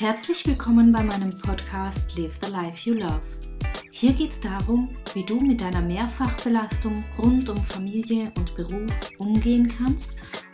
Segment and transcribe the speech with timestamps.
[0.00, 3.20] Herzlich willkommen bei meinem Podcast Live the Life You Love.
[3.90, 9.66] Hier geht es darum, wie du mit deiner Mehrfachbelastung rund um Familie und Beruf umgehen
[9.76, 10.10] kannst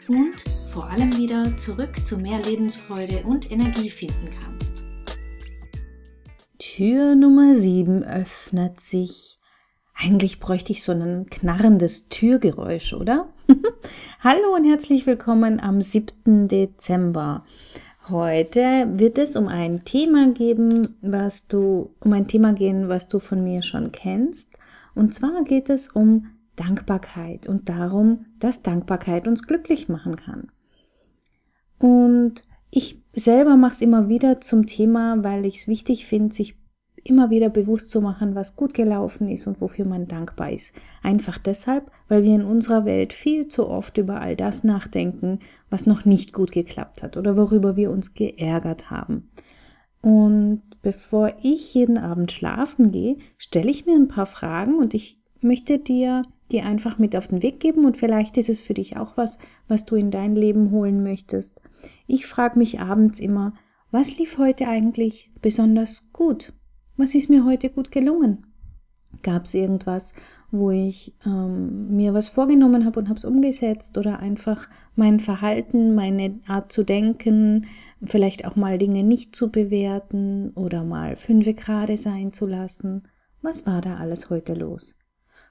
[0.08, 0.40] und
[0.72, 4.86] vor allem wieder zurück zu mehr Lebensfreude und Energie finden kannst.
[6.58, 9.38] Tür Nummer 7 öffnet sich.
[9.94, 13.28] Eigentlich bräuchte ich so ein knarrendes Türgeräusch, oder?
[14.20, 16.48] Hallo und herzlich willkommen am 7.
[16.48, 17.44] Dezember.
[18.10, 23.18] Heute wird es um ein Thema geben, was du, um ein Thema gehen, was du
[23.18, 24.50] von mir schon kennst.
[24.94, 30.52] Und zwar geht es um Dankbarkeit und darum, dass Dankbarkeit uns glücklich machen kann.
[31.78, 36.56] Und ich selber mache es immer wieder zum Thema, weil ich es wichtig finde, sich
[37.04, 40.74] immer wieder bewusst zu machen, was gut gelaufen ist und wofür man dankbar ist.
[41.02, 45.38] Einfach deshalb, weil wir in unserer Welt viel zu oft über all das nachdenken,
[45.70, 49.30] was noch nicht gut geklappt hat oder worüber wir uns geärgert haben.
[50.00, 55.20] Und bevor ich jeden Abend schlafen gehe, stelle ich mir ein paar Fragen und ich
[55.40, 58.96] möchte dir die einfach mit auf den Weg geben und vielleicht ist es für dich
[58.96, 61.60] auch was, was du in dein Leben holen möchtest.
[62.06, 63.54] Ich frage mich abends immer,
[63.90, 66.52] was lief heute eigentlich besonders gut?
[66.96, 68.46] Was ist mir heute gut gelungen?
[69.22, 70.12] Gab es irgendwas,
[70.52, 75.94] wo ich ähm, mir was vorgenommen habe und habe es umgesetzt oder einfach mein Verhalten,
[75.94, 77.66] meine Art zu denken,
[78.02, 83.08] vielleicht auch mal Dinge nicht zu bewerten oder mal fünfe gerade sein zu lassen?
[83.42, 84.96] Was war da alles heute los?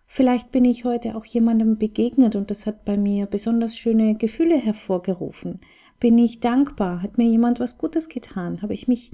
[0.05, 4.57] Vielleicht bin ich heute auch jemandem begegnet und das hat bei mir besonders schöne Gefühle
[4.57, 5.59] hervorgerufen.
[5.99, 7.01] Bin ich dankbar?
[7.01, 8.61] Hat mir jemand was Gutes getan?
[8.61, 9.11] Habe ich mich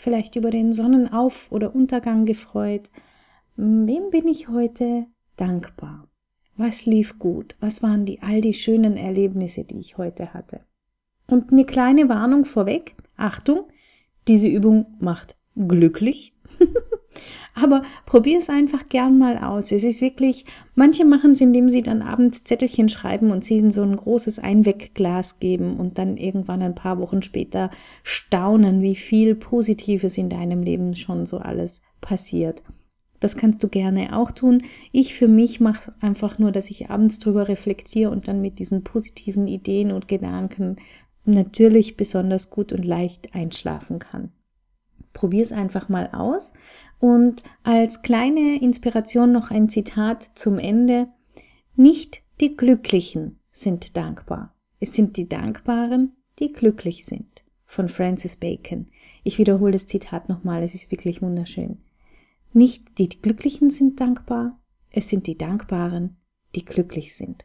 [0.00, 2.90] vielleicht über den Sonnenauf- oder Untergang gefreut.
[3.56, 5.06] Wem bin ich heute
[5.36, 6.08] dankbar?
[6.56, 7.54] Was lief gut?
[7.60, 10.60] Was waren die all die schönen Erlebnisse, die ich heute hatte?
[11.26, 12.94] Und eine kleine Warnung vorweg.
[13.16, 13.68] Achtung,
[14.26, 16.34] diese Übung macht glücklich.
[17.54, 19.72] Aber probier es einfach gern mal aus.
[19.72, 23.70] Es ist wirklich, manche machen es, indem sie dann abends Zettelchen schreiben und sie in
[23.70, 27.70] so ein großes Einwegglas geben und dann irgendwann ein paar Wochen später
[28.02, 32.62] staunen, wie viel Positives in deinem Leben schon so alles passiert.
[33.20, 34.62] Das kannst du gerne auch tun.
[34.92, 38.82] Ich für mich mache einfach nur, dass ich abends drüber reflektiere und dann mit diesen
[38.82, 40.76] positiven Ideen und Gedanken
[41.26, 44.32] natürlich besonders gut und leicht einschlafen kann.
[45.12, 46.52] Probier es einfach mal aus.
[46.98, 51.08] Und als kleine Inspiration noch ein Zitat zum Ende.
[51.76, 54.54] Nicht die Glücklichen sind dankbar.
[54.78, 57.26] Es sind die Dankbaren, die glücklich sind.
[57.64, 58.86] Von Francis Bacon.
[59.22, 61.78] Ich wiederhole das Zitat nochmal, es ist wirklich wunderschön.
[62.52, 64.58] Nicht die Glücklichen sind dankbar,
[64.90, 66.16] es sind die Dankbaren,
[66.54, 67.44] die glücklich sind.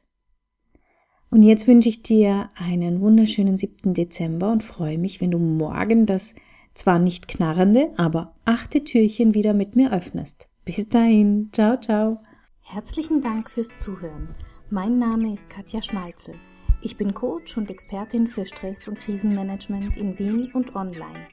[1.30, 3.94] Und jetzt wünsche ich dir einen wunderschönen 7.
[3.94, 6.34] Dezember und freue mich, wenn du morgen das
[6.76, 10.48] zwar nicht knarrende, aber achte Türchen wieder mit mir öffnest.
[10.66, 12.20] Bis dahin, ciao, ciao.
[12.62, 14.28] Herzlichen Dank fürs Zuhören.
[14.70, 16.36] Mein Name ist Katja Schmalzel.
[16.82, 21.28] Ich bin Coach und Expertin für Stress- und Krisenmanagement in Wien und online.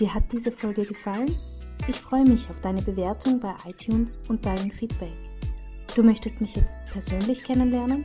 [0.00, 1.30] Dir hat diese Folge gefallen?
[1.88, 5.16] Ich freue mich auf deine Bewertung bei iTunes und dein Feedback.
[5.96, 8.04] Du möchtest mich jetzt persönlich kennenlernen?